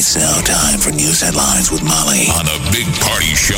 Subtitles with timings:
[0.00, 3.56] It's now time for news headlines with Molly on a big party show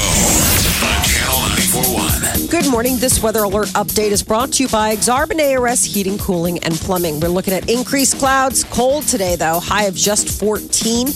[0.80, 1.36] on Channel
[1.76, 2.46] 941.
[2.46, 2.96] Good morning.
[2.96, 7.20] This weather alert update is brought to you by Exarban ARS Heating, Cooling, and Plumbing.
[7.20, 8.64] We're looking at increased clouds.
[8.64, 9.60] Cold today, though.
[9.60, 11.08] High of just 14.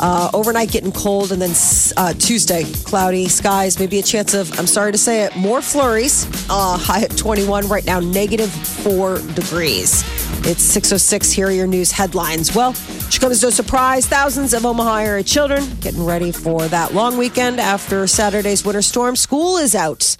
[0.00, 1.54] Uh, overnight getting cold, and then
[1.96, 3.78] uh, Tuesday, cloudy skies.
[3.78, 6.26] Maybe a chance of, I'm sorry to say it, more flurries.
[6.50, 7.68] Uh, high at 21.
[7.68, 10.02] Right now, negative 4 degrees.
[10.46, 11.32] It's 6.06.
[11.32, 12.56] Here are your news headlines.
[12.56, 12.74] Well,
[13.14, 14.06] should come as no surprise.
[14.06, 19.14] Thousands of Omaha area children getting ready for that long weekend after Saturday's winter storm.
[19.14, 20.16] School is out.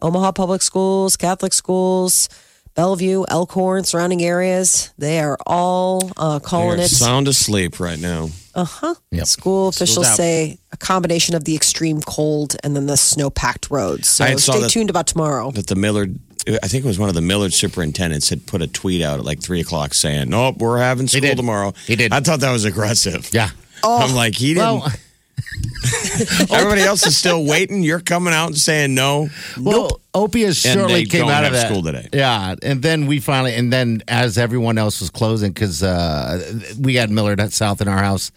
[0.00, 2.28] Omaha Public Schools, Catholic schools,
[2.76, 6.90] Bellevue, Elkhorn, surrounding areas, they are all uh, calling They're it.
[6.90, 8.28] sound asleep right now.
[8.54, 8.94] Uh huh.
[9.10, 9.26] Yep.
[9.26, 14.08] School officials say a combination of the extreme cold and then the snow packed roads.
[14.08, 15.50] So I stay tuned about tomorrow.
[15.50, 18.66] That the Millard, I think it was one of the Millard superintendents had put a
[18.66, 21.36] tweet out at like three o'clock saying, "Nope, we're having school did.
[21.36, 22.12] tomorrow." He did.
[22.12, 23.28] I thought that was aggressive.
[23.32, 23.50] Yeah.
[23.82, 24.80] Oh, I'm like, he didn't.
[24.80, 24.92] Well,
[26.50, 27.82] Everybody else is still waiting.
[27.82, 29.28] You're coming out and saying no.
[29.60, 32.08] well, Opie has And surely they came don't out of have that school today.
[32.12, 36.94] Yeah, and then we finally, and then as everyone else was closing, because uh, we
[36.94, 38.32] had Millard at South in our house,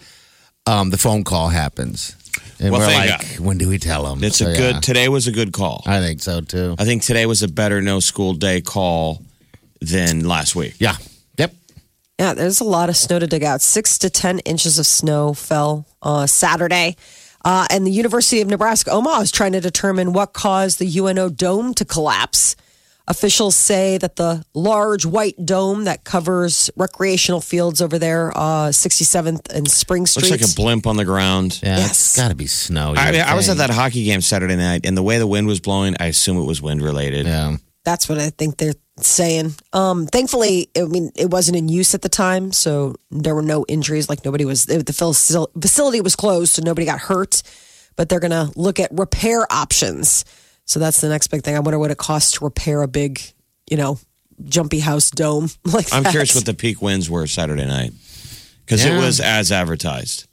[0.66, 2.16] um, the phone call happens,
[2.60, 3.40] and Well, we're thank like, God.
[3.46, 4.24] when do we tell them?
[4.24, 4.76] It's So, a good.
[4.76, 5.84] yeah, Today was a good call.
[5.86, 6.76] I think so too.
[6.78, 9.22] I think today was a better no school day call
[9.82, 10.76] than last week.
[10.80, 10.96] Yeah.
[11.38, 11.54] Yep.
[12.20, 13.62] Yeah, there's a lot of snow to dig out.
[13.62, 16.96] Six to 10 inches of snow fell uh, Saturday.
[17.46, 21.30] Uh, and the University of Nebraska Omaha is trying to determine what caused the UNO
[21.30, 22.58] dome to collapse.
[23.10, 29.50] Officials say that the large white dome that covers recreational fields over there, uh, 67th
[29.50, 30.30] and Spring Street.
[30.30, 31.60] Looks like a blimp on the ground.
[31.64, 31.78] Yeah.
[31.78, 31.90] Yes.
[31.90, 32.94] It's got to be snow.
[32.96, 35.48] I, mean, I was at that hockey game Saturday night, and the way the wind
[35.48, 37.26] was blowing, I assume it was wind related.
[37.26, 37.58] Yeah.
[37.84, 39.56] That's what I think they're saying.
[39.74, 43.66] Um, thankfully, I mean, it wasn't in use at the time, so there were no
[43.68, 44.08] injuries.
[44.08, 44.84] Like nobody was, the
[45.60, 47.42] facility was closed, so nobody got hurt.
[47.96, 50.26] But they're going to look at repair options.
[50.70, 51.56] So that's the next big thing.
[51.56, 53.20] I wonder what it costs to repair a big,
[53.72, 53.98] you know,
[54.46, 56.12] jumpy house dome like I'm that.
[56.12, 57.92] curious what the peak winds were Saturday night
[58.66, 60.28] because it was as advertised.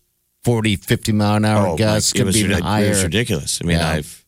[0.45, 2.85] 40, 50 mile an hour oh, my- gusts it could was, be even higher.
[2.85, 3.61] it was ridiculous.
[3.63, 3.89] I mean, Yeah.
[3.89, 4.25] I've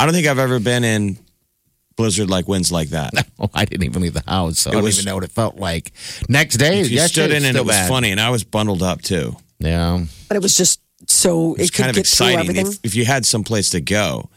[0.00, 1.18] I don't think I've ever been in
[1.96, 3.12] blizzard like winds like that.
[3.40, 5.22] Oh, I didn't even leave the house, so I It don't was- even know what
[5.24, 5.92] it felt like.
[6.28, 7.88] Next day, If you yesterday, stood in it's and still it was bad.
[7.88, 9.36] funny, and I was bundled up too.
[9.60, 10.04] Yeah.
[10.26, 12.66] but it was just so It was it could kind of get through exciting everything.
[12.66, 14.28] if, if you had some place to go.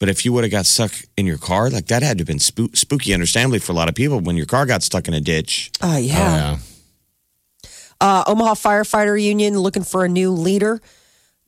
[0.00, 2.26] But if you would have got stuck in your car, like that had to have
[2.28, 5.14] been spook, spooky, understandably, for a lot of people when your car got stuck in
[5.14, 5.70] a ditch.
[5.82, 6.14] Oh, Oh, yeah.
[6.18, 6.58] yeah.
[8.00, 10.80] Uh, Omaha Firefighter Union looking for a new leader.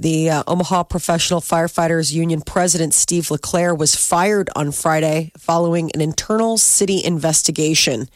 [0.00, 6.00] The uh, Omaha Professional Firefighters Union president, Steve LeClair, was fired on Friday following an
[6.00, 8.08] internal city investigation.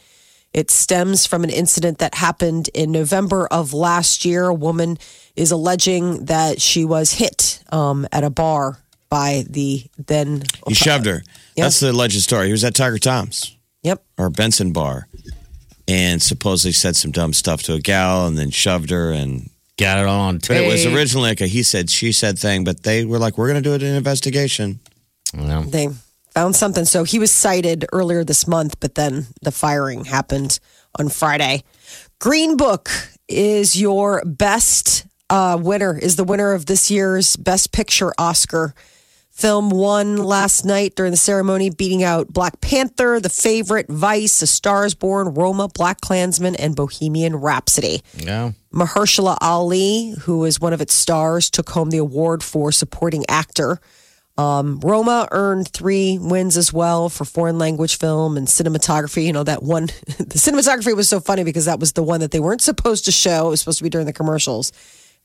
[0.51, 4.45] It stems from an incident that happened in November of last year.
[4.47, 4.97] A woman
[5.35, 8.79] is alleging that she was hit um, at a bar
[9.09, 10.43] by the then.
[10.67, 11.23] He shoved her.
[11.55, 12.47] That's the alleged story.
[12.47, 14.03] He was at Tiger Tom's Yep.
[14.17, 15.07] or Benson Bar
[15.87, 19.11] and supposedly said some dumb stuff to a gal and then shoved her.
[19.11, 22.63] And Got it on But it was originally like a he said, she said thing,
[22.63, 24.79] but they were like, we're going to do it an investigation.
[25.33, 25.63] Yeah.
[25.67, 25.89] they
[26.33, 26.85] found something.
[26.85, 30.59] So he was cited earlier this month, but then the firing happened
[30.97, 31.63] on Friday.
[32.19, 32.89] Green Book
[33.27, 38.73] is your best uh, winner, is the winner of this year's Best Picture Oscar.
[39.35, 44.47] Film won last night during the ceremony, beating out Black Panther, The Favorite, Vice, A
[44.47, 48.01] Star is Born, Roma, BlacKkKlansman, and Bohemian Rhapsody.
[48.15, 48.53] Yeah.
[48.73, 53.81] Mahershala Ali, who is one of its stars, took home the award for supporting actor.
[54.37, 59.25] Um, Roma earned three wins as well for foreign language film and cinematography.
[59.25, 62.31] You know, that one, the cinematography was so funny because that was the one that
[62.31, 63.47] they weren't supposed to show.
[63.47, 64.71] It was supposed to be during the commercials.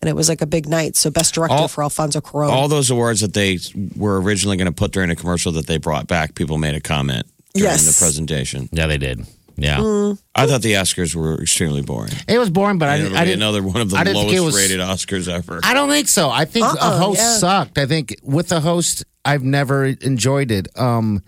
[0.03, 0.97] And it was like a big night.
[0.97, 2.51] So, best director All- for Alfonso Cuarón.
[2.51, 3.59] All those awards that they
[3.97, 6.81] were originally going to put during a commercial that they brought back, people made a
[6.81, 7.87] comment during Yes.
[7.87, 8.69] the presentation.
[8.73, 9.27] Yeah, they did.
[9.57, 9.77] Yeah.
[9.79, 10.19] Mm.
[10.35, 12.13] I thought the Oscars were extremely boring.
[12.27, 13.43] It was boring, but I, And didn't- it'll I be didn't.
[13.43, 15.61] another one of the I didn't think it lowest was- rated Oscars ever.
[15.63, 16.31] I don't think so.
[16.31, 17.37] I think a Uh-uh, host yeah.
[17.37, 17.77] sucked.
[17.77, 20.69] I think with the host, I've never enjoyed it.
[20.79, 21.23] Um,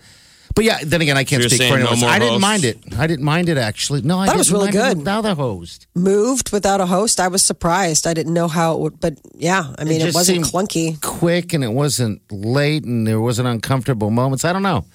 [0.55, 1.93] But yeah, then again, I can't You're speak for saying no anyone.
[1.93, 2.01] else.
[2.01, 2.41] more I didn't hosts?
[2.41, 2.99] mind it.
[2.99, 4.01] I didn't mind it actually.
[4.03, 4.97] No, I Thought it didn't was really mind it good.
[4.99, 5.87] without a host.
[5.95, 7.19] Moved without a host.
[7.19, 8.05] I was surprised.
[8.05, 11.01] I didn't know how it would, but yeah, I mean, it, just wasn't seemed clunky.
[11.01, 14.45] quick and it wasn't late and there wasn't uncomfortable moments.
[14.45, 14.85] I don't know.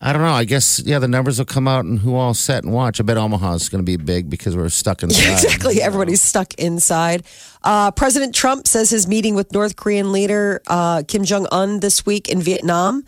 [0.00, 0.32] I don't know.
[0.32, 3.00] I guess yeah, the numbers will come out and who all sat and watch.
[3.00, 5.22] I bet Omaha's going to be big because we're stuck inside.
[5.22, 5.82] Yeah, exactly.
[5.82, 7.24] Everybody's stuck inside.
[7.64, 12.06] Uh, President Trump says his meeting with North Korean leader uh, Kim Jong Un this
[12.06, 13.04] week in Vietnam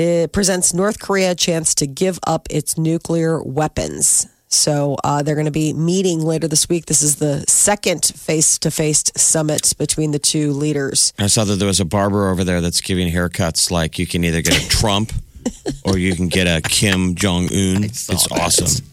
[0.00, 4.26] it presents North Korea a chance to give up its nuclear weapons.
[4.48, 6.86] So uh, they're going to be meeting later this week.
[6.86, 11.12] This is the second face-to-face summit between the two leaders.
[11.18, 14.24] I saw that there was a barber over there that's giving haircuts like you can
[14.24, 15.12] either get a Trump
[15.84, 17.84] or you can get a Kim Jong Un.
[17.84, 18.32] It's that.
[18.32, 18.84] awesome.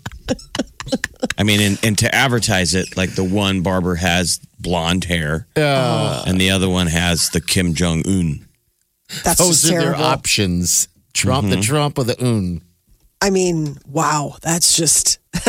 [1.37, 6.39] I mean, and, and to advertise it, like the one barber has blonde hair, and
[6.39, 8.45] the other one has the Kim Jong Un.
[9.23, 10.89] That's Those just are their options.
[11.17, 12.61] Trump, the Trump or the Un.
[13.21, 15.19] I mean, wow, that's just.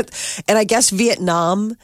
[0.49, 1.75] and I guess Vietnam,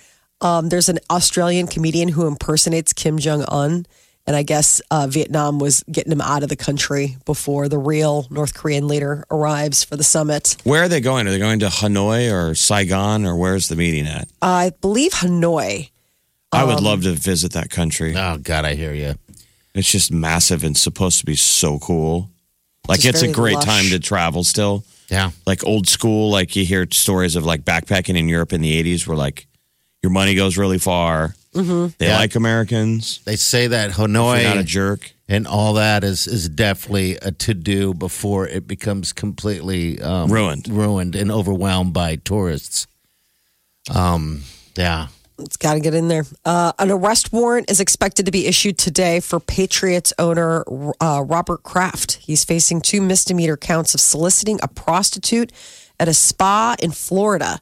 [0.41, 3.87] um, there's an Australian comedian who impersonates Kim Jong Un.
[4.27, 8.27] And I guess uh, Vietnam was getting him out of the country before the real
[8.31, 10.57] North Korean leader arrives for the summit.
[10.65, 11.27] Where are they going?
[11.29, 14.27] Are they going to Hanoi or Saigon or where's the meeting at?
[14.41, 15.91] I believe Hanoi.
[16.53, 18.15] I Um, would love to visit that country.
[18.17, 19.17] Oh God, I hear you.
[19.75, 22.31] It's just massive and supposed to be so cool.
[22.89, 23.65] Like Just it's a great lush.
[23.65, 24.85] time to travel still.
[25.09, 25.31] Yeah.
[25.47, 29.07] Like old school, like you hear stories of like backpacking in Europe in the 80s
[29.07, 29.47] where like
[30.03, 31.35] your money goes really far.
[31.55, 31.95] Mm-hmm.
[31.99, 32.19] They Yeah.
[32.19, 33.21] like Americans.
[33.25, 35.13] They say that If you're not a jerk.
[35.29, 40.69] and all that is is definitely a to do before it becomes completely um, Ruined.
[40.69, 42.87] ruined and overwhelmed by tourists.
[43.91, 44.43] Um.
[44.77, 45.09] Yeah.
[45.39, 46.25] It's got to get in there.
[46.45, 50.65] Uh, an arrest warrant is expected to be issued today for Patriots owner
[51.01, 52.19] uh, Robert Kraft.
[52.23, 55.51] He's facing two misdemeanor counts of soliciting a prostitute
[55.99, 57.61] at a spa in Florida.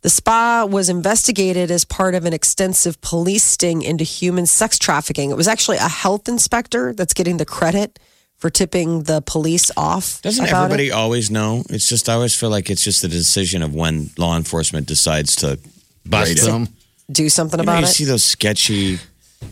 [0.00, 5.30] The spa was investigated as part of an extensive police sting into human sex trafficking.
[5.30, 7.98] It was actually a health inspector that's getting the credit
[8.36, 10.20] for tipping the police off.
[10.20, 10.92] Doesn't about everybody it.
[10.92, 11.64] always know?
[11.70, 15.36] It's just, I always feel like it's just a decision of when law enforcement decides
[15.36, 15.58] to
[16.04, 16.46] Bust raid it.
[16.46, 16.68] them.
[17.10, 17.92] Do something You, know, about you it?
[17.92, 18.98] see those sketchy,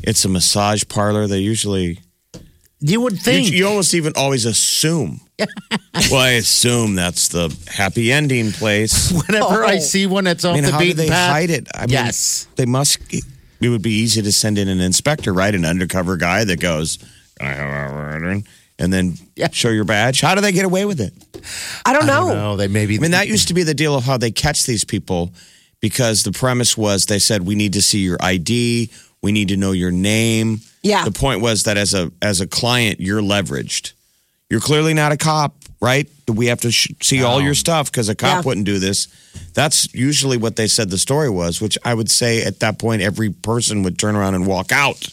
[0.02, 1.26] it's a massage parlor.
[1.26, 2.00] They usually,
[2.80, 3.50] You would think.
[3.50, 5.20] you almost even always assume.
[6.10, 9.10] well, I assume that's the happy ending place.
[9.26, 9.78] whenever I Oh.
[9.80, 11.68] see one that's off I mean, the how do beaten they path, hide it?
[11.74, 12.46] I mean, yes.
[12.56, 12.98] they must.
[13.60, 15.54] It would be easy to send in an inspector, right?
[15.54, 16.98] An undercover guy that goes,
[17.40, 18.44] I have a word?"
[18.78, 19.48] and then Yeah.
[19.52, 20.20] show your badge.
[20.20, 21.12] How do they get away with it?
[21.84, 22.28] I don't know.
[22.34, 22.96] No, they maybe.
[22.96, 25.32] I mean, that used to be the deal of how they catch these people
[25.82, 28.88] because the premise was they said we need to see your ID,
[29.20, 30.60] we need to know your name.
[30.82, 31.04] Yeah.
[31.04, 33.92] The point was that as a as a client, you're leveraged.
[34.48, 36.08] You're clearly not a cop, right?
[36.28, 38.40] We have to sh- see all your stuff because a cop Yeah.
[38.48, 39.08] wouldn't do this.
[39.54, 43.02] That's usually what they said the story was, which I would say at that point
[43.02, 45.06] every person would turn around and walk out.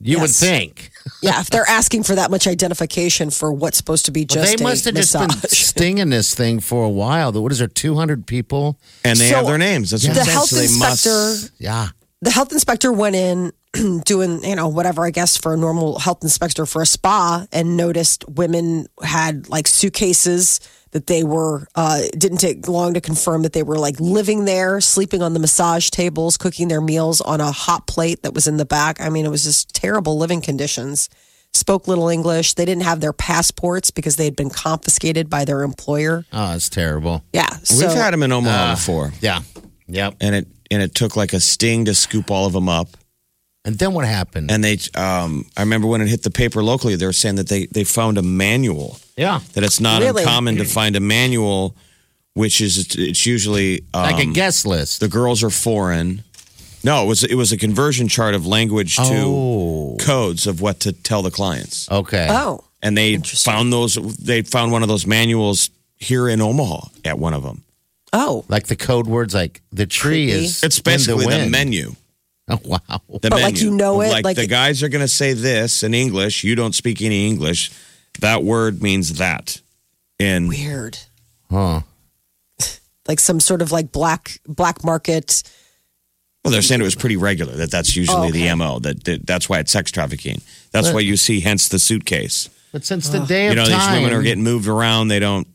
[0.00, 0.90] You would think.
[1.22, 4.44] Yeah, if they're asking for that much identification for what's supposed to be just Well,
[4.44, 7.32] just they must a have just been stinging this thing for a while.
[7.32, 7.68] What is there?
[7.68, 8.78] Two hundred people.
[9.04, 9.90] And they So, have their names.
[9.90, 10.34] That's what the I'm saying.
[10.36, 11.52] health so they inspector must.
[11.58, 11.88] Yeah.
[12.24, 13.52] The health inspector went in
[14.04, 17.76] doing you know whatever i guess for a normal health inspector for a spa and
[17.76, 20.60] noticed women had like suitcases
[20.92, 24.44] that they were uh, it didn't take long to confirm that they were like living
[24.44, 28.46] there sleeping on the massage tables cooking their meals on a hot plate that was
[28.46, 31.08] in the back i mean it was just terrible living conditions
[31.52, 35.62] spoke little english they didn't have their passports because they had been confiscated by their
[35.62, 37.24] employer Oh, it's terrible.
[37.32, 39.40] yeah so We've had them in Omaha before, Yeah.
[39.88, 40.16] Yep.
[40.20, 42.88] and it and it took like a sting to scoop all of them up.
[43.66, 44.50] And then what happened?
[44.50, 47.48] And they, um, I remember when it hit the paper locally, they were saying that
[47.48, 48.98] they they found a manual.
[49.16, 49.40] yeah.
[49.54, 50.22] That it's not Really?
[50.22, 51.74] uncommon to find a manual,
[52.34, 55.00] which is it's usually um, Like a guest list.
[55.00, 56.22] the girls are foreign.
[56.82, 59.96] No, it was it was a conversion chart of language to Oh.
[59.98, 62.26] codes of what to tell the clients, Okay.
[62.30, 63.94] oh and they found those.
[64.18, 67.63] They found one of those manuals here in Omaha at one of them.
[68.14, 70.44] Oh Like the code words, like the tree Creepy.
[70.44, 70.62] is.
[70.62, 71.94] It's in the basically the, menu.
[72.48, 72.78] Oh wow.
[72.88, 73.44] The But, menu.
[73.44, 76.44] like, you know it, Like, like- the guys are going to say this in English.
[76.44, 77.70] You don't speak any English.
[78.20, 79.60] That word means that.
[80.18, 80.98] In weird
[81.50, 81.80] Huh.
[83.08, 85.42] like some sort of like black black market
[86.44, 87.54] well, they're saying it was pretty regular.
[87.54, 88.48] That that's usually Oh, okay.
[88.50, 88.78] the mo.
[88.78, 90.42] That, that that's why it's sex trafficking.
[90.72, 92.50] That's why you see, hence the suitcase.
[92.70, 95.08] But since the day You know, time, these women are getting moved around.
[95.08, 95.46] They don't.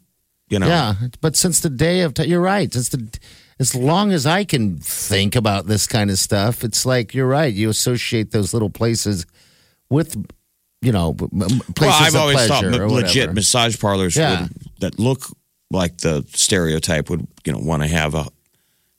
[0.49, 0.67] You know.
[0.67, 2.71] Yeah, but since the day of time, you're right.
[2.73, 3.19] Since the
[3.59, 7.53] as long as I can think about this kind of stuff, it's like you're right.
[7.53, 9.25] You associate those little places
[9.89, 10.15] with,
[10.81, 13.33] you know, m- m- places Well, I've of always thought pleasure ma- or legit whatever.
[13.33, 14.43] massage parlors Yeah.
[14.43, 15.25] would, that look
[15.71, 18.27] like the stereotype would, you know, want to have a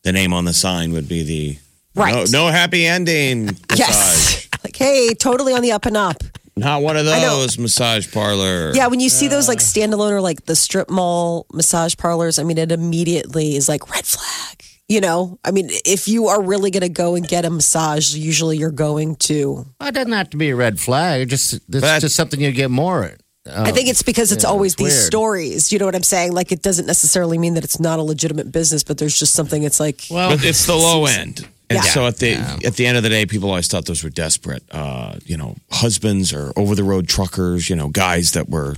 [0.03, 1.59] the name on the sign would be the
[1.95, 2.15] Right.
[2.31, 3.79] no, no happy ending massage.
[3.79, 4.47] Yes.
[4.63, 6.23] Like, hey, totally on the up and up.
[6.61, 8.73] Not one of those massage parlor.
[8.75, 12.43] Yeah, when you see those like standalone or like the strip mall massage parlors, I
[12.45, 14.63] mean, it immediately is like red flag.
[14.89, 18.13] You know, I mean, if you are really going to go and get a massage,
[18.15, 19.65] usually you're going to.
[19.79, 21.23] Well, it doesn't have to be a red flag.
[21.23, 23.13] It Just it's But- just something you get more.
[23.51, 25.05] I think it's because it's yeah, always it's these weird.
[25.07, 25.73] stories.
[25.73, 26.33] You know what I'm saying?
[26.33, 29.63] Like, it doesn't necessarily mean that it's not a legitimate business, but there's just something.
[29.63, 31.49] It's like, Well, But it's the low end.
[31.71, 31.83] And Yeah.
[31.93, 32.33] so at the
[32.65, 34.63] at the end of the day, people always thought those were desperate.
[34.73, 37.71] Uh, you know, husbands or over the road truckers.
[37.71, 38.77] You know, guys that were,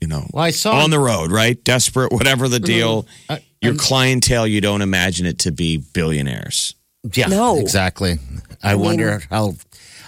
[0.00, 1.62] you know, Well, I saw- on the road, right?
[1.64, 3.06] Desperate, whatever the deal.
[3.28, 6.74] Uh, Your clientele, you don't imagine it to be billionaires.
[7.14, 7.58] yeah, No.
[7.58, 8.18] exactly.
[8.62, 9.54] I, wonder how.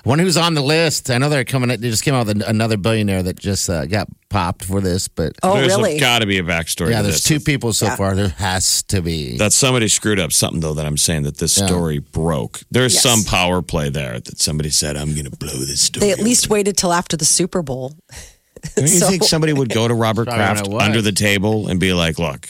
[0.04, 1.10] I wonder who's on the list.
[1.10, 1.68] I know they're coming.
[1.68, 5.32] They just came out with another billionaire that just uh, got popped for this, but
[5.42, 5.98] oh, There's really?
[5.98, 6.90] got to be a backstory.
[6.90, 7.24] yeah, to there's this.
[7.24, 7.96] two people so Yeah.
[7.96, 8.14] far.
[8.14, 9.36] There has to be.
[9.38, 10.74] That somebody screwed up something though.
[10.74, 11.66] That I'm saying that this Yeah.
[11.66, 12.60] story broke.
[12.70, 13.02] There's Yes.
[13.02, 16.20] some power play there that somebody said, "I'm going to blow this story." They at
[16.20, 17.94] least waited till after the Super Bowl.
[18.76, 21.92] Don't you So- think somebody would go to Robert Kraft under the table and be
[21.92, 22.42] like, "Look,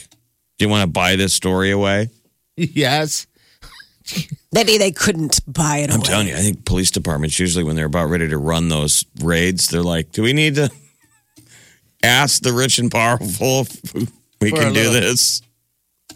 [0.59, 2.11] do you want to buy this story away?"
[2.57, 3.27] yes.
[4.53, 6.05] Maybe they couldn't buy it I'm away.
[6.07, 9.67] telling you, I think police departments usually when they're about ready to run those raids,
[9.69, 10.71] they're like, "Do we need to
[12.03, 13.95] ask the rich and powerful if
[14.41, 15.43] we For can do little- this?"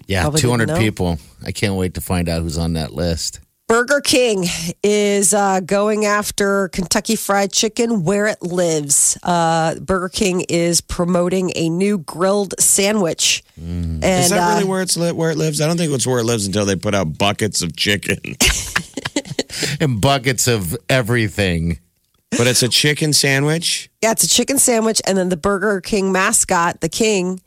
[0.07, 1.19] Yeah, 200 people.
[1.45, 3.41] I can't wait to find out who's on that list.
[3.73, 4.45] Burger King
[4.83, 9.17] is uh, going after Kentucky Fried Chicken where it lives.
[9.23, 13.43] Uh, Burger King is promoting a new grilled sandwich.
[13.57, 15.63] And Is that really uh, where it's li- where it lives?
[15.63, 18.19] I don't think it's where it lives until they put out buckets of chicken.
[19.81, 21.79] And buckets of everything.
[22.31, 23.91] but it's a chicken sandwich.
[24.03, 25.01] yeah, it's a chicken sandwich.
[25.07, 27.41] And then the Burger King mascot, the king,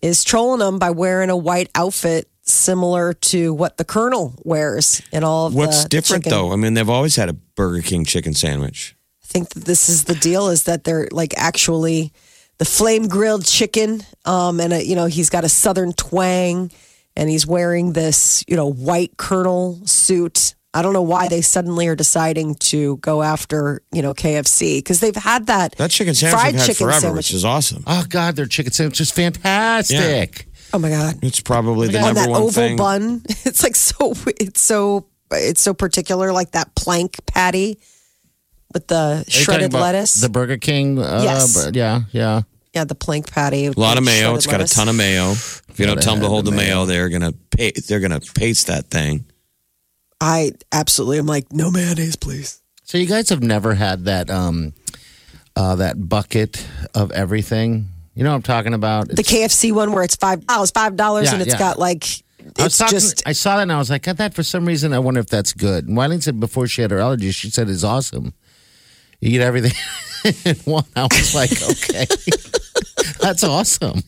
[0.00, 5.24] is trolling them by wearing a white outfit similar to what the Colonel wears in
[5.24, 6.38] all of What's the different chicken.
[6.38, 6.52] though?
[6.52, 8.96] I mean, they've always had a Burger King chicken sandwich.
[9.22, 12.12] I think that this is the deal is that they're like actually
[12.58, 14.02] the flame grilled chicken.
[14.24, 16.70] Um, and, uh you know, he's got a southern twang
[17.16, 20.54] and he's wearing this, you know, white colonel suit.
[20.74, 25.00] I don't know why they suddenly are deciding to go after, you know, KFC because
[25.00, 25.76] they've had that.
[25.76, 27.28] That chicken sandwich fried I've had chicken forever, sandwich.
[27.28, 27.84] which is awesome.
[27.86, 30.48] Oh, God, their chicken sandwich is fantastic.
[30.72, 31.16] Oh my God.
[31.22, 32.76] It's probably the on number that one oval thing.
[32.76, 33.22] bun.
[33.44, 37.78] It's like so, it's so, it's so particular, like that plank patty
[38.72, 40.14] with the Are you shredded about lettuce.
[40.14, 40.98] The Burger King.
[40.98, 41.64] Uh, Yes.
[41.64, 42.42] but yeah, yeah.
[42.74, 43.66] yeah, the plank patty.
[43.66, 44.34] A lot of mayo.
[44.34, 45.32] It's got a ton of mayo.
[45.32, 46.84] If you don't tell them to hold the the mayo.
[46.84, 49.26] mayo, they're gonna pay, they're gonna paste that thing.
[50.20, 52.62] I absolutely I'm like, no mayonnaise, please.
[52.84, 54.72] So you guys have never had that um,
[55.56, 57.88] uh, that bucket of everything.
[58.14, 59.08] You know what I'm talking about?
[59.08, 61.58] The KFC one where it's five oh, dollars, five dollars, Yeah, and it's yeah.
[61.58, 62.04] got like
[62.58, 64.66] I it's talking, just I saw that and I was like, God, that for some
[64.66, 65.86] reason I wonder if that's good.
[65.88, 68.34] And Wileen said before she had her allergies, she said it's awesome.
[69.20, 69.72] You eat everything
[70.44, 70.84] in one.
[70.96, 72.04] I was like, okay,
[73.20, 74.02] that's awesome.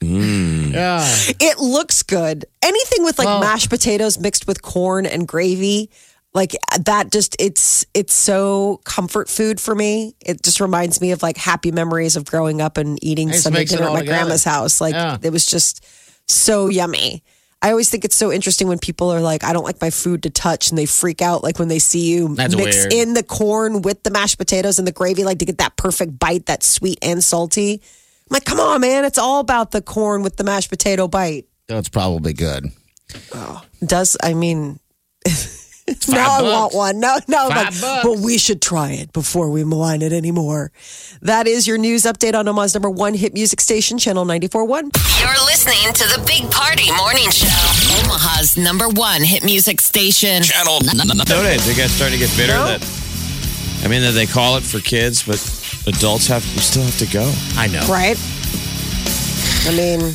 [0.00, 0.72] Mm.
[0.72, 1.06] Yeah,
[1.40, 2.44] it looks good.
[2.62, 5.90] Anything with like Well- mashed potatoes mixed with corn and gravy,
[6.34, 10.14] like uh, that just it's it's so comfort food for me.
[10.20, 13.44] It just reminds me of like happy memories of growing up and eating It just
[13.44, 14.18] Sunday makes it dinner at all my together.
[14.18, 14.80] grandma's house.
[14.80, 15.18] Like Yeah.
[15.22, 15.84] it was just
[16.28, 17.22] so yummy.
[17.62, 20.24] I always think it's so interesting when people are like, I don't like my food
[20.24, 22.92] to touch, and they freak out like when they see you That's mix weird.
[22.92, 26.18] in the corn with the mashed potatoes and the gravy, like to get that perfect
[26.18, 27.80] bite that's sweet and salty.
[28.28, 31.46] I'm like, come on, man, it's all about the corn with the mashed potato bite.
[31.66, 32.66] that's probably good.
[33.84, 34.78] Does I mean?
[35.86, 37.00] five now I want one.
[37.00, 37.48] No, no.
[37.48, 38.04] Five Like, bucks.
[38.04, 40.72] well, we should try it before we malign it anymore.
[41.22, 45.20] That is your news update on Omaha's number one hit music station, Channel 94.1.
[45.20, 47.46] You're listening to the Big Party Morning Show.
[48.04, 50.42] Omaha's number one hit music station.
[50.42, 50.80] Channel
[51.28, 52.66] Nowadays, they got starting to get bitter No.
[52.66, 52.82] that.
[53.84, 55.36] I mean, that they call it for kids, but
[55.86, 57.30] adults have we still have to go.
[57.56, 57.86] I know.
[57.86, 58.16] Right?
[59.66, 60.14] I mean,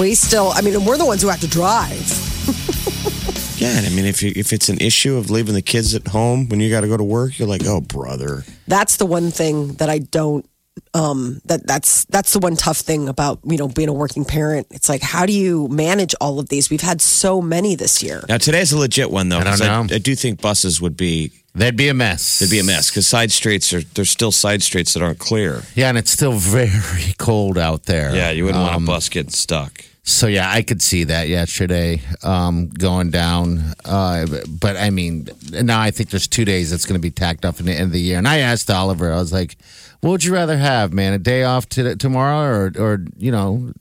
[0.00, 0.50] we still.
[0.54, 2.00] I mean, we're the ones who have to drive.
[3.64, 6.06] Yeah, and I mean, if you, if it's an issue of leaving the kids at
[6.08, 8.44] home when you got to go to work, you're like, oh, brother.
[8.68, 10.48] That's the one thing that I don't.
[10.92, 14.66] Um, that that's that's the one tough thing about you know being a working parent.
[14.72, 16.68] It's like how do you manage all of these?
[16.68, 18.24] We've had so many this year.
[18.28, 19.38] Now today's a legit one though.
[19.38, 19.94] I don't 'cause know.
[19.94, 22.40] I, do think buses would be That'd be a mess.
[22.40, 25.62] they'd be a mess because side streets are there's still side streets that aren't clear.
[25.76, 28.12] Yeah, and it's still very cold out there.
[28.14, 29.84] Yeah, you wouldn't want Um, a bus getting stuck.
[30.06, 33.62] So yeah, I could see that yesterday um, going down.
[33.86, 34.26] Uh,
[34.60, 37.58] but I mean, now I think there's two days that's going to be tacked off
[37.58, 38.18] in the end of the year.
[38.18, 39.56] And I asked Oliver, I was like,
[40.00, 41.14] "What would you rather have, man?
[41.14, 43.72] A day off to, tomorrow, or or you know,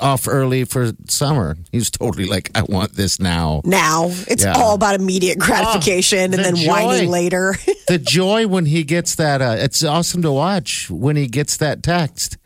[0.00, 4.54] off early for summer?" He was totally like, "I want this now." Now it's Yeah.
[4.56, 6.66] all about immediate gratification Oh, and then joy.
[6.68, 7.54] whining later.
[7.86, 11.84] the joy when he gets that uh, it's awesome to watch when he gets that
[11.84, 12.38] text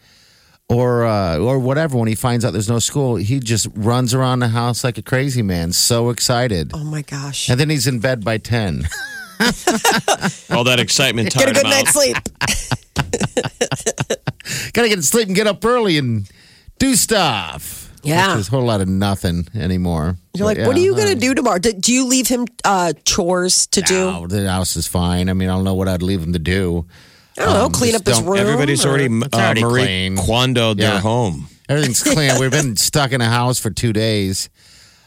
[0.68, 4.38] or uh, or whatever when he finds out there's no school he just runs around
[4.38, 7.49] the house like a crazy man so excited oh my gosh.
[7.50, 8.85] and then he's in bed by 10
[10.50, 12.16] All that excitement Get a good him night's sleep.
[14.73, 16.28] gotta get to sleep and get up early and
[16.78, 18.35] do stuff Yeah.
[18.35, 21.16] there's a whole lot of nothing anymore You're like, But, what are you going to
[21.16, 21.59] uh, do tomorrow?
[21.59, 24.26] Do, do you leave him uh, chores to do?
[24.28, 26.87] the house is fine i mean i don't know what i'd leave him to do
[27.38, 28.38] I don't know, Um, clean up his don't- room.
[28.38, 30.17] Everybody's or- already, It's uh, already Marie clean.
[30.17, 31.00] Kondo their Yeah.
[31.00, 31.49] home.
[31.69, 32.38] Everything's clean.
[32.38, 34.49] We've been stuck in a house for two days.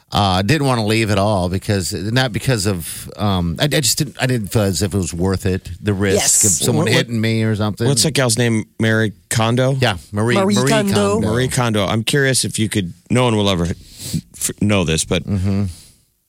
[0.09, 3.97] Uh, didn't want to leave at all because not because of um, I, I just
[3.97, 4.15] didn't.
[4.21, 5.69] I didn't feel as if it was worth it.
[5.81, 6.43] The risk Yes.
[6.45, 7.85] of someone What- what- hitting me or something.
[7.85, 8.63] What's that gal's name?
[8.79, 9.75] Mary Kondo?
[9.81, 10.93] Yeah, Marie Marie Marie, Kondo.
[11.15, 11.29] Kondo.
[11.33, 11.85] Marie Kondo.
[11.85, 12.93] I'm curious if you could.
[13.11, 15.65] No one will ever f- know this, but Mm-hmm.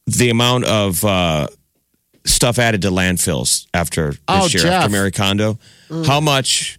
[0.08, 1.46] the amount of uh,
[2.28, 4.72] stuff added to landfills after this Oh, year, Jeff.
[4.72, 5.58] after Mary Kondo,
[6.06, 6.78] how much,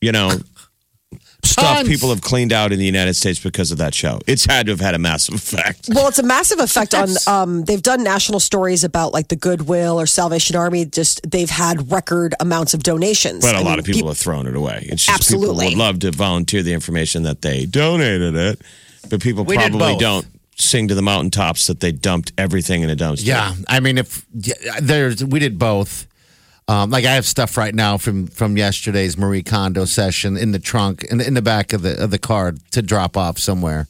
[0.00, 0.30] you know,
[1.44, 1.88] stuff Tons.
[1.88, 4.20] people have cleaned out in the United States because of that show?
[4.26, 5.88] It's had to have had a massive effect.
[5.92, 7.08] Well, it's a massive effect on.
[7.26, 10.84] Um, they've done national stories about like the Goodwill or Salvation Army.
[10.84, 13.44] Just they've had record amounts of donations.
[13.44, 14.86] But a I lot mean, of people peop- have thrown it away.
[14.88, 15.66] It's just Absolutely.
[15.66, 18.60] people would love to volunteer the information that they donated it,
[19.10, 20.26] but people We probably don't
[20.62, 23.26] sing to the mountaintops that they dumped everything in a dumpster.
[23.26, 26.06] Yeah, I mean, if yeah, there's, we did both.
[26.68, 30.60] Um, like I have stuff right now from from yesterday's Marie Kondo session in the
[30.60, 33.88] trunk in, in the back of the of the car to drop off somewhere.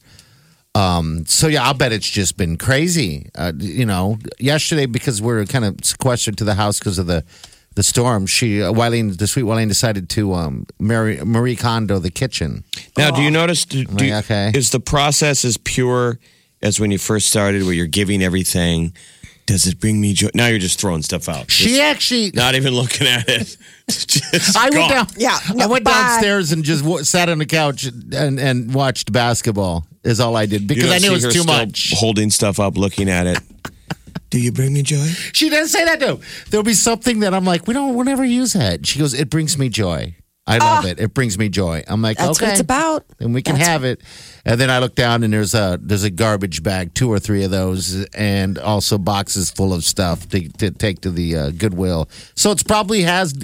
[0.75, 3.31] Um, so yeah, I'll bet it's just been crazy.
[3.35, 7.25] Uh, you know, yesterday because we're kind of sequestered to the house because of the
[7.75, 8.27] the storm.
[8.27, 12.65] She uh, Wileen, the sweet Wileen, decided to um, Marie Marie Kondo the kitchen.
[12.97, 13.67] Now, do you notice?
[13.67, 14.53] Do, do like, okay.
[14.55, 16.19] Is the process as pure
[16.63, 18.93] as when you first started, where you're giving everything?
[19.47, 20.29] Does it bring me joy?
[20.35, 21.51] Now you're just throwing stuff out.
[21.51, 23.57] She Just actually not even looking at it.
[23.89, 24.89] Just I went gone.
[24.91, 25.07] down.
[25.17, 25.91] Yeah, I went bye.
[25.91, 29.85] downstairs and just w- sat on the couch and, and watched basketball.
[30.05, 31.93] Is all I did because I knew it was her too much.
[31.97, 33.39] Holding stuff up, looking at it.
[34.31, 35.05] Do you bring me joy?
[35.33, 36.21] She didn't say that though.
[36.49, 38.87] There'll be something that I'm like, we don't, we'll never use that.
[38.87, 40.15] She goes, it brings me joy.
[40.45, 40.99] I love it.
[40.99, 41.85] It brings me joy.
[41.87, 42.19] I'm like.
[42.19, 43.05] That's okay, what it's about.
[43.19, 44.03] Then we can That's- have it.
[44.45, 47.45] And then I look down and there's a there's a garbage bag, two or three
[47.45, 52.09] of those, and also boxes full of stuff to, to take to the uh, Goodwill.
[52.35, 53.35] So it's probably has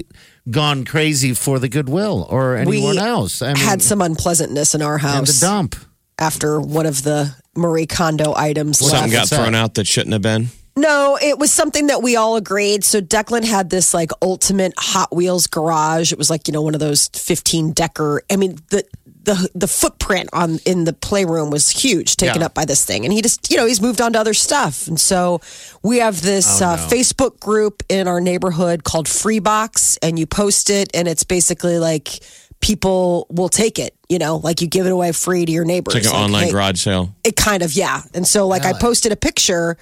[0.50, 3.42] gone crazy for the Goodwill or anyone we else.
[3.42, 5.76] I mean, had some unpleasantness in our house the dump.
[6.18, 8.78] after one of the Marie Kondo items.
[8.78, 9.30] Something left.
[9.30, 10.48] got thrown out that shouldn't have been.
[10.80, 12.84] No, it was something that we all agreed.
[12.84, 16.12] So Declan had this like ultimate Hot Wheels garage.
[16.12, 18.22] It was like you know one of those fifteen decker.
[18.30, 18.84] I mean the
[19.24, 22.46] the the footprint on in the playroom was huge, taken Yeah.
[22.46, 23.04] up by this thing.
[23.04, 24.86] And he just you know he's moved on to other stuff.
[24.86, 25.40] And so
[25.82, 30.88] we have this uh, Facebook group in our neighborhood called Freebox, and you post it,
[30.94, 32.20] and it's basically like
[32.60, 33.94] people will take it.
[34.08, 35.94] You know, like you give it away free to your neighbors.
[35.94, 37.14] It's like an Like, online hey, garage sale.
[37.24, 39.76] it kind of yeah and so like i posted a picture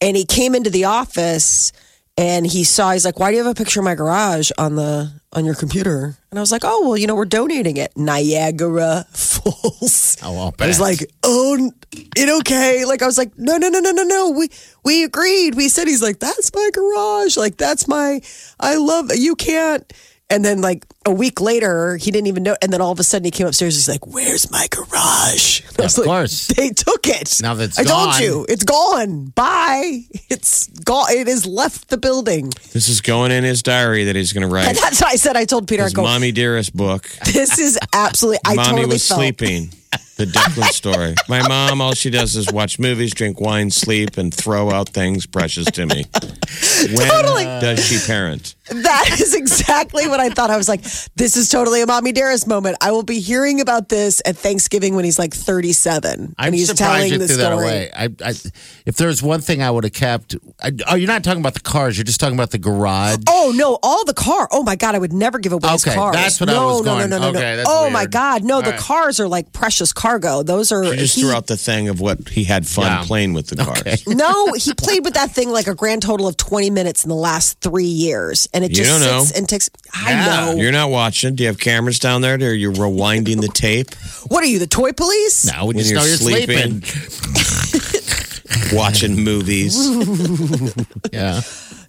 [0.00, 1.72] and he came into the office
[2.16, 4.74] and he saw he's like why do you have a picture of my garage on
[4.76, 7.96] the on your computer and i was like oh well you know we're donating it
[7.96, 13.56] niagara falls Oh, I'll I was like, "Oh, it okay?" Like I was like, "No,
[13.56, 14.30] no, no, no, no, no.
[14.30, 14.48] We
[14.84, 15.54] we agreed.
[15.54, 17.36] We said he's like, that's my garage.
[17.36, 18.20] Like that's my.
[18.58, 19.90] I love you can't."
[20.30, 22.54] And then like a week later, he didn't even know.
[22.60, 23.74] And then all of a sudden, he came upstairs.
[23.76, 26.46] He's like, "Where's my garage?" And I was Of like, course.
[26.48, 27.40] they took it.
[27.40, 28.12] Now that's I gone.
[28.12, 29.26] told you, it's gone.
[29.34, 30.02] Bye.
[30.28, 31.06] It's gone.
[31.10, 32.50] It has left the building.
[32.74, 34.76] This is going in his diary that he's going to And write.
[34.82, 35.34] that's what I said.
[35.36, 37.08] I told Peter, I His go, mommy dearest book.
[37.24, 39.20] "This is absolutely." I Mommy totally was felt.
[39.20, 39.70] sleeping.
[40.18, 41.14] The Declan story.
[41.28, 45.26] My mom, all she does is watch movies, drink wine, sleep, and throw out things
[45.26, 46.06] precious to me.
[46.94, 47.44] When Totally.
[47.44, 48.54] does she parent?
[48.70, 50.50] That is exactly what I thought.
[50.50, 50.82] I was like,
[51.16, 52.76] this is totally a mommy dearest moment.
[52.80, 56.34] I will be hearing about this at Thanksgiving when he's like 37.
[56.36, 57.64] I'm and he's surprised telling you the threw that story.
[57.64, 57.90] away.
[57.94, 58.34] I, I,
[58.86, 61.60] if there's one thing I would have kept, I, oh, you're not talking about the
[61.60, 61.96] cars.
[61.96, 63.18] You're just talking about the garage.
[63.28, 63.78] Oh no!
[63.82, 64.48] All the car.
[64.50, 64.94] Oh my god!
[64.94, 66.14] I would never give away his Okay, cars.
[66.16, 67.56] that's what I was no, going- no, no, no, okay, no.
[67.58, 68.42] that's Oh my god!
[68.44, 68.80] No, All the right.
[68.80, 70.07] cars are like precious cars.
[70.08, 70.42] Cargo.
[70.42, 73.04] Those are He just he- threw out the thing of what he had fun Yeah.
[73.04, 73.80] playing with the cars.
[73.80, 73.96] Okay.
[74.14, 77.14] no, he played with that thing like a grand total of 20 minutes in the
[77.14, 78.48] last three years.
[78.54, 79.38] And it You just don't sits know.
[79.38, 79.68] and takes.
[79.92, 80.24] I Yeah.
[80.26, 80.52] know.
[80.60, 81.34] You're not watching.
[81.34, 82.36] Do you have cameras down there?
[82.36, 83.94] Are you rewinding the tape?
[84.28, 85.44] what are you, the toy police?
[85.44, 86.82] Now we When just you're know you're sleeping.
[88.76, 89.76] Watching movies?
[91.12, 91.40] Yeah.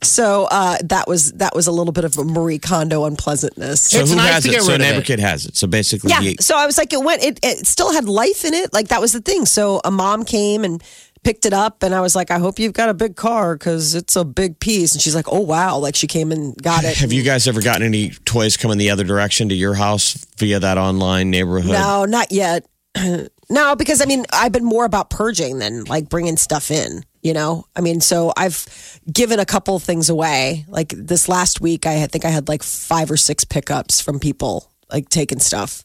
[0.01, 3.81] So uh, that was that was a little bit of a Marie Kondo unpleasantness.
[3.81, 4.53] So It's who nice has to it?
[4.53, 4.91] get So rid of it.
[4.91, 5.57] neighbor kid has it.
[5.57, 6.21] So basically, Yeah.
[6.21, 7.23] he, So I was like, it went.
[7.23, 8.71] It, it still had life in it.
[8.73, 9.45] Like that was the thing.
[9.45, 10.81] So a mom came and
[11.21, 13.93] picked it up, and I was like, I hope you've got a big car because
[13.93, 14.93] it's a big piece.
[14.93, 15.77] And she's like, Oh wow!
[15.77, 16.95] Like she came and got it.
[16.97, 20.59] have you guys ever gotten any toys coming the other direction to your house via
[20.61, 21.73] that online neighborhood?
[21.73, 22.65] No, not yet.
[23.49, 27.03] no, because I mean, I've been more about purging than like bringing stuff in.
[27.21, 28.65] You know, I mean, so I've
[29.11, 30.65] given a couple things away.
[30.69, 34.71] Like this last week, I think I had like five or six pickups from people
[34.89, 35.83] like taking stuff.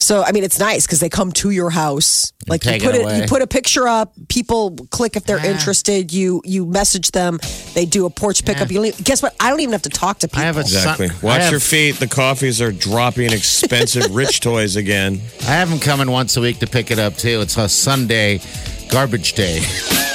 [0.00, 2.32] So I mean, it's nice because they come to your house.
[2.48, 3.20] Like you put it it, away.
[3.20, 4.14] you put a picture up.
[4.28, 6.12] People click if they're interested.
[6.12, 7.38] You you message them.
[7.74, 8.68] They do a porch pickup.
[8.70, 9.34] You don't even- guess what?
[9.40, 10.42] I don't even have to talk to people.
[10.42, 11.08] I have a Exactly.
[11.08, 11.96] son- Watch I have, your feet.
[11.96, 15.20] The coffees are dropping expensive rich toys again.
[15.42, 17.40] I have them coming once a week to pick it up too.
[17.42, 18.40] It's a Sunday
[18.88, 19.60] garbage day.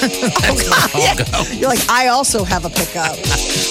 [0.04, 3.18] You're like, I also have a pickup.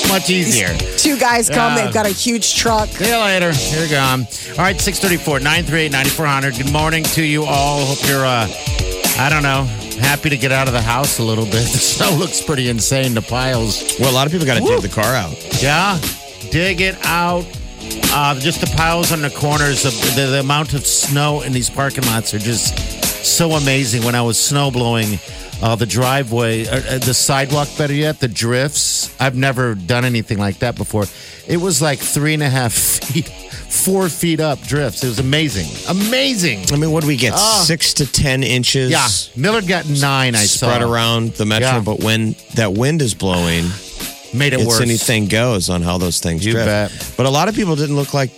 [0.09, 0.75] Much easier.
[0.97, 1.77] Two guys come.
[1.77, 1.85] Yeah.
[1.85, 2.89] They've got a huge truck.
[2.89, 3.53] See you later.
[3.53, 4.01] Here we go.
[4.01, 6.57] All right, 634 938 9400.
[6.57, 7.85] Good morning to you all.
[7.85, 8.49] Hope you're, uh,
[9.19, 9.65] I don't know,
[10.01, 11.53] happy to get out of the house a little bit.
[11.73, 13.97] The snow looks pretty insane, the piles.
[13.99, 15.63] Well, a lot of people got to dig the car out.
[15.63, 15.99] Yeah,
[16.51, 17.45] dig it out.
[18.15, 21.69] Uh, just the piles on the corners of the, the amount of snow in these
[21.69, 22.75] parking lots are just
[23.23, 24.05] so amazing.
[24.05, 25.19] When I was snow blowing
[25.63, 29.15] uh, the driveway, uh, uh, the sidewalk, better yet, the drifts.
[29.21, 31.05] I've never done anything like that before.
[31.47, 35.05] It was like three and a half feet, four feet up drifts.
[35.05, 36.65] It was amazing, amazing.
[36.73, 37.35] I mean, what do we get?
[37.37, 38.93] Six to ten inches.
[38.95, 39.09] Ah.
[39.09, 40.35] Yeah, Millard got nine.
[40.35, 41.69] I saw spread around the metro.
[41.69, 41.81] Yeah.
[41.81, 43.65] But when that wind is blowing,
[44.35, 44.81] Made it it's worse.
[44.81, 46.67] anything goes on how those things You drift.
[46.67, 47.15] bet.
[47.17, 48.31] But a lot of people didn't look like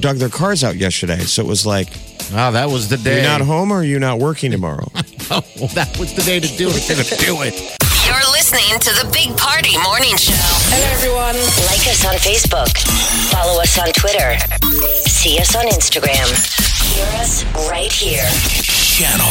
[0.00, 1.18] dug their cars out yesterday.
[1.18, 1.88] So it was like,
[2.34, 3.16] Oh, that was the day.
[3.16, 4.88] you're not home or you're you not working tomorrow?
[5.30, 6.84] Oh, well, that was the day to do it.
[6.86, 7.56] Gonna do it.
[8.04, 10.34] You're listening to the Big Party Morning Show.
[10.68, 11.36] Hello, everyone.
[11.72, 12.68] Like us on Facebook.
[13.32, 14.36] Follow us on Twitter.
[15.08, 16.28] See us on Instagram.
[16.92, 18.28] Hear us right here.
[18.92, 19.24] Channel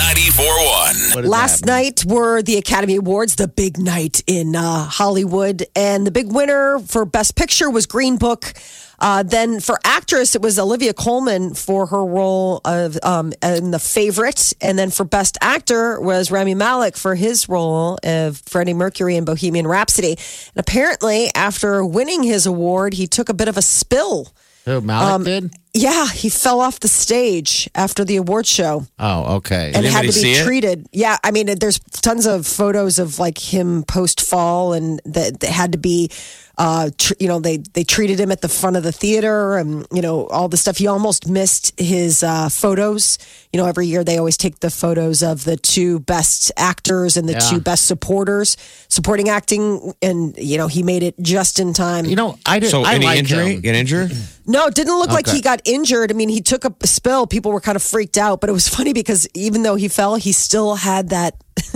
[0.00, 1.14] 94.1.
[1.14, 5.64] What is Last night were the Academy Awards, the big night in uh, Hollywood.
[5.74, 8.54] And the big winner for Best Picture was Green Book.
[8.98, 13.78] Uh, then for actress, it was Olivia Colman for her role of um, in The
[13.78, 14.52] Favorite.
[14.60, 19.24] And then for Best Actor was Rami Malek for his role of Freddie Mercury in
[19.24, 20.12] Bohemian Rhapsody.
[20.12, 24.32] And apparently, after winning his award, he took a bit of a spill.
[24.64, 25.52] Who, Malek Um, did?
[25.78, 29.72] Yeah, he fell off the stage after the award show Oh, okay.
[29.74, 30.44] and had to see be it?
[30.44, 30.86] treated.
[30.90, 35.50] Yeah, I mean, there's tons of photos of like him post fall, and that that
[35.50, 36.10] had to be,
[36.56, 39.86] uh, tr- you know, they they treated him at the front of the theater, and
[39.92, 40.78] you know all the stuff.
[40.78, 43.18] He almost missed his uh, photos.
[43.52, 47.28] You know, every year they always take the photos of the two best actors and
[47.28, 47.50] the Yeah.
[47.50, 48.56] two best supporters,
[48.88, 52.06] supporting acting, and you know he made it just in time.
[52.06, 52.70] You know, I didn't.
[52.70, 53.54] So I any like injury?
[53.56, 53.60] him.
[53.60, 54.16] Get injured?
[54.48, 56.10] No, it didn't look like he got injured.
[56.10, 57.26] I mean, he took a spill.
[57.26, 60.14] People were kind of freaked out, but it was funny because even though he fell,
[60.16, 61.34] he still had that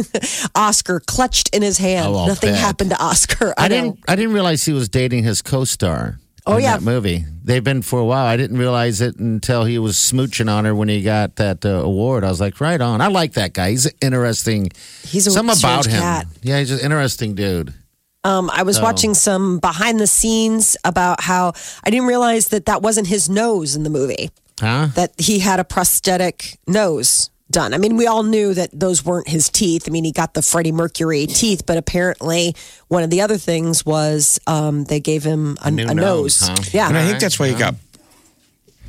[0.54, 2.06] Oscar clutched in his hand.
[2.08, 2.58] Oh, Nothing bet.
[2.58, 3.54] happened to Oscar.
[3.58, 3.98] I, I didn't.
[4.08, 6.18] I didn't realize he was dating his co-star.
[6.46, 6.78] Oh, in yeah.
[6.78, 7.24] that movie.
[7.44, 8.24] They've been for a while.
[8.24, 11.68] I didn't realize it until he was smooching on her when he got that uh,
[11.68, 12.24] award.
[12.24, 13.02] I was like, right on.
[13.02, 13.70] I like that guy.
[13.70, 14.70] He's interesting.
[15.04, 16.00] He's a Something about him.
[16.00, 16.26] cat.
[16.42, 17.74] Yeah, he's an interesting dude.
[18.22, 22.82] Um, I was watching some behind the scenes about how I didn't realize that that
[22.82, 24.30] wasn't his nose in the movie.
[24.58, 24.88] Huh?
[24.94, 27.72] That he had a prosthetic nose done.
[27.72, 29.84] I mean, we all knew that those weren't his teeth.
[29.88, 32.54] I mean, he got the Freddie Mercury teeth, but apparently
[32.88, 36.48] one of the other things was um, they gave him a, new a nose, nose.
[36.48, 36.70] huh?
[36.72, 36.88] Yeah.
[36.88, 37.74] And I think that's why he got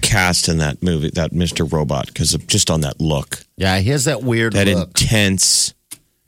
[0.02, 1.72] cast in that movie, that Mr.
[1.72, 5.74] Robot, because just on that look, Yeah, he has that weird that look, intense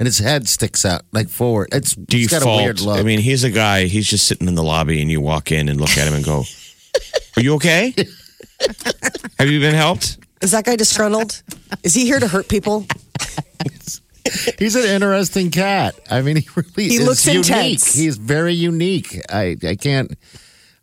[0.04, 1.70] and his head sticks out like forward.
[1.72, 2.98] It's he's got a weird default.
[2.98, 3.00] look.
[3.00, 5.70] I mean, he's a guy, he's just sitting in the lobby and you walk in
[5.70, 6.44] and look at him and go,
[7.38, 7.94] Are you okay?
[9.40, 10.18] Have you been helped?
[10.42, 11.42] Is that guy disgruntled?
[11.84, 12.86] Is he here to hurt people?
[14.60, 15.96] he's an interesting cat.
[16.12, 17.48] I mean, he really He is looks unique.
[17.48, 17.94] intense.
[17.94, 19.18] He's very unique.
[19.30, 20.12] I I can't.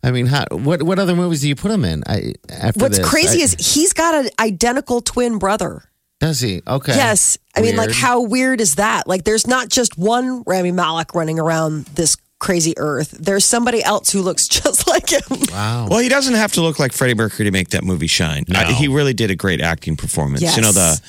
[0.03, 2.01] I mean, how, what what other movies do you put him in?
[2.07, 5.83] I after What's this, crazy I- is he's got an identical twin brother.
[6.21, 6.61] Does he?
[6.65, 6.95] Okay.
[6.95, 7.37] Yes.
[7.57, 9.07] I mean, like, how weird is that?
[9.07, 14.09] Like, there's not just one Rami Malek running around this crazy earth, there's somebody else
[14.11, 15.21] who looks just like him.
[15.51, 15.87] Wow.
[15.89, 18.45] Well, he doesn't have to look like Freddie Mercury to make that movie shine.
[18.47, 18.59] No.
[18.59, 20.41] I- he really did a great acting performance.
[20.41, 20.55] Yes.
[20.55, 20.99] You know the,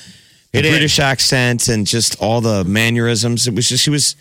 [0.51, 0.69] the He did.
[0.71, 3.47] British accent and just all the mannerisms.
[3.47, 4.15] It was just he was.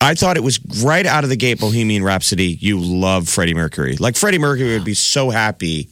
[0.00, 1.60] I thought it was right out of the gate.
[1.60, 2.56] Bohemian Rhapsody.
[2.60, 3.96] You love Freddie Mercury.
[3.96, 5.90] Like Freddie Mercury would be so happy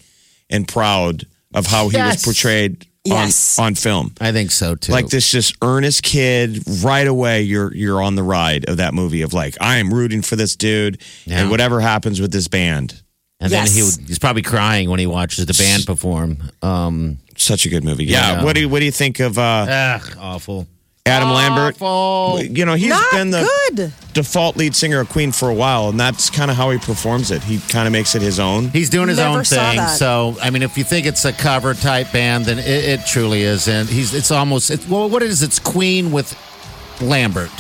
[0.49, 2.17] and proud of how he Yes.
[2.17, 3.59] was portrayed Yes.
[3.59, 4.15] on on film.
[4.21, 4.93] I think so too.
[4.93, 9.23] Like this just earnest kid, right away you're you're on the ride of that movie
[9.23, 11.41] of like I am rooting for this dude Yeah.
[11.41, 13.01] and whatever happens with this band.
[13.41, 13.75] and then Yes.
[13.75, 16.51] he would, he's probably crying when he watches the band perform.
[16.61, 18.05] Um, Such a good movie.
[18.05, 18.33] Yeah.
[18.39, 18.45] Yeah.
[18.45, 20.67] What do you what do you think of uh, ugh, awful.
[21.07, 21.81] Adam Lambert?
[21.81, 23.93] You know, he's Not been the good.
[24.13, 27.31] default lead singer of Queen for a while, and that's kind of how he performs
[27.31, 27.43] it.
[27.43, 28.69] He kind of makes it his own.
[28.69, 29.77] He's doing his Never own saw thing.
[29.79, 29.97] that.
[29.99, 32.67] So, I mean, if you think it's a cover type band, then it,
[33.01, 33.67] it truly is.
[33.67, 35.43] And he's it's almost it's, well, what it is?
[35.43, 36.37] It's Queen with
[37.01, 37.51] Lambert,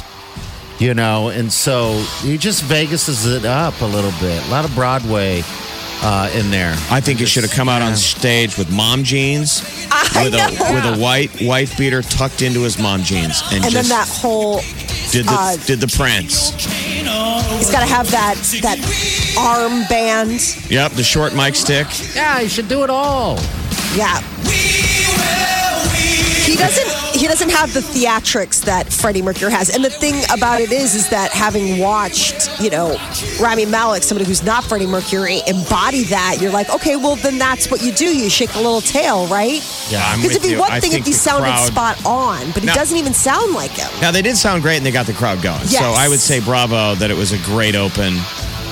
[0.78, 1.30] you know.
[1.30, 4.46] And so he just Vegases it up a little bit.
[4.46, 5.42] A lot of Broadway
[6.02, 6.74] uh, in there.
[6.90, 10.46] I think he should have come out on stage with mom jeans, I with know.
[10.46, 13.88] a with a white wife beater tucked into his mom jeans, and, And then just
[13.90, 14.60] that whole,
[15.10, 16.50] did the uh, did the prance.
[16.64, 18.78] he's got to have that that
[19.38, 20.40] arm band.
[20.70, 21.86] Yep, the short mic stick.
[22.14, 23.38] Yeah, he should do it all.
[23.94, 24.20] Yeah.
[26.50, 27.16] He doesn't.
[27.20, 29.68] He doesn't have the theatrics that Freddie Mercury has.
[29.72, 32.96] And the thing about it is, is that having watched, you know,
[33.40, 37.70] Rami Malek, somebody who's not Freddie Mercury, embody that, you're like, okay, well then that's
[37.70, 38.06] what you do.
[38.06, 39.60] You shake a little tail, right?
[39.90, 40.58] Yeah, I'm Because it'd be you.
[40.58, 43.52] one I thing if he sounded crowd- spot on, but he Now- doesn't even sound
[43.54, 43.88] like him.
[44.00, 45.60] Now they did sound great, and they got the crowd going.
[45.68, 45.78] Yes.
[45.78, 48.18] So I would say bravo that it was a great open.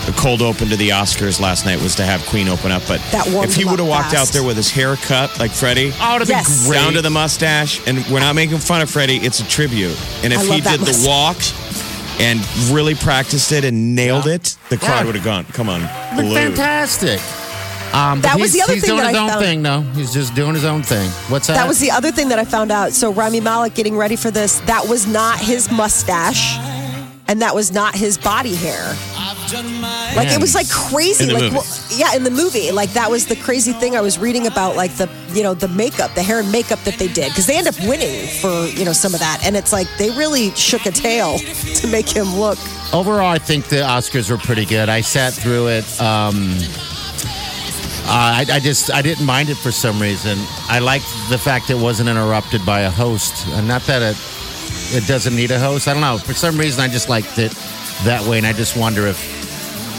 [0.08, 2.98] The cold open to the Oscars last night was to have Queen open up, but
[3.12, 5.50] That warmed if he would have up walked out there with his hair cut like
[5.50, 6.62] Freddie, Oh, it'd Yes.
[6.62, 6.78] be great.
[6.80, 9.94] down to the mustache, and we're not making fun of Freddie, it's a tribute.
[10.24, 11.36] And if he love that did the walk
[12.20, 12.40] and
[12.70, 15.04] really practiced it and nailed it, the crowd Yeah.
[15.04, 15.82] would have gone, come on,
[16.16, 17.20] Look fantastic.
[17.92, 19.84] Um, That was the other he's thing doing that his I own found- thing, though.
[19.94, 21.10] He's just doing his own thing.
[21.28, 21.54] What's that?
[21.56, 22.94] That was the other thing that I found out.
[22.94, 26.56] So Rami Malek getting ready for this, that was not his mustache,
[27.28, 28.96] and that was not his body hair.
[30.16, 31.24] Like it was like crazy.
[31.24, 34.18] In like well, yeah, in the movie, like that was the crazy thing I was
[34.18, 37.30] reading about, like the you know the makeup, the hair and makeup that they did
[37.30, 40.10] because they end up winning for you know some of that, and it's like they
[40.10, 42.58] really shook a tail to make him look.
[42.92, 44.88] Overall, I think the Oscars were pretty good.
[44.88, 45.84] I sat through it.
[46.00, 46.56] Um,
[48.10, 50.38] uh, I, I just I didn't mind it for some reason.
[50.68, 54.16] I liked the fact it wasn't interrupted by a host, and not that it
[54.96, 55.88] it doesn't need a host.
[55.88, 56.16] I don't know.
[56.16, 57.52] For some reason, I just liked it
[58.04, 59.37] that way, and I just wonder if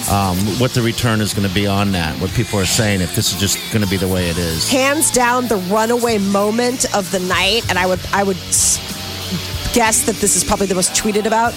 [0.10, 2.20] um, what the return is going to be on that.
[2.20, 4.70] What people are saying, if this is just going to be the way it is.
[4.70, 8.38] Hands down, the runaway moment of the night, and I would I would
[9.74, 11.54] guess that this is probably the most tweeted about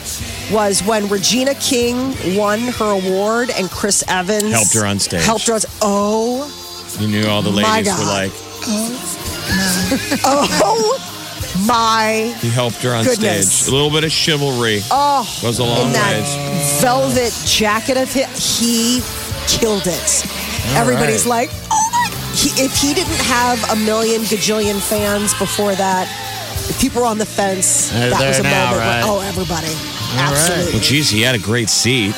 [0.53, 5.25] was when Regina King won her award and Chris Evans Helped her on stage.
[5.25, 5.61] Helped her on.
[5.81, 8.33] Oh, You knew all the ladies were like,
[10.25, 11.12] oh
[11.67, 12.35] my!
[12.41, 13.53] he helped her on Goodness.
[13.53, 13.69] stage.
[13.73, 16.81] A little bit of chivalry Oh, goes a long in that ways.
[16.83, 18.27] velvet jacket of his,
[18.59, 19.01] he
[19.49, 20.27] killed it.
[20.77, 21.49] Everybody's right.
[21.49, 22.09] like, oh my!
[22.35, 26.09] He, if he didn't have a million gajillion fans before that,
[26.71, 28.87] if people were on the fence, They're that was a now, moment.
[28.87, 29.03] right?
[29.05, 30.31] Where, oh, everybody, right.
[30.31, 32.15] absolutely, Well, geez, he had a great seat.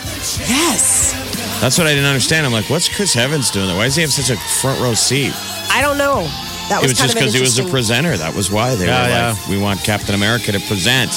[0.47, 1.13] yes.
[1.61, 2.45] That's what I didn't understand.
[2.45, 3.77] I'm like, what's Chris Evans doing there?
[3.77, 5.33] Why does he have such a front row seat?
[5.71, 6.29] I don't know.
[6.69, 8.17] That It was, was just because he was a presenter.
[8.17, 9.33] That was why they Yeah, were yeah.
[9.33, 11.13] like, we want Captain America to present.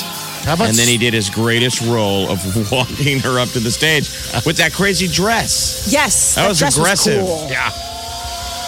[0.45, 2.39] How about And then he did his greatest role of
[2.71, 4.09] walking her up to the stage
[4.45, 5.87] with that crazy dress.
[5.91, 7.25] Yes, That was dress aggressive.
[7.25, 7.47] cool.
[7.49, 7.71] Yeah.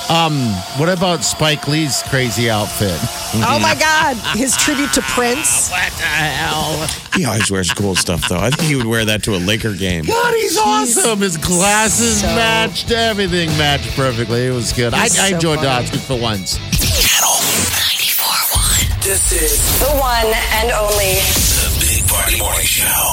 [0.10, 0.34] Um,
[0.80, 3.00] what about Spike Lee's crazy outfit?
[3.32, 5.70] Oh my God, his tribute to Prince.
[5.80, 6.88] What the hell?
[7.16, 8.40] He always wears cool stuff, though.
[8.40, 10.06] I think he would wear that to a Laker game.
[10.06, 11.20] God, he's awesome.
[11.20, 14.48] His glasses so- matched, everything matched perfectly.
[14.48, 14.96] It was good.
[14.96, 15.86] I, He's I so enjoyed the funny.
[15.90, 16.58] Oscars for once.
[16.58, 17.36] Channel
[17.78, 19.80] 94.1.
[19.80, 23.12] The one and only The Big Party Morning Show.